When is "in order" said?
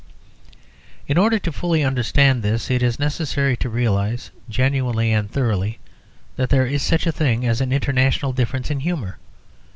1.07-1.37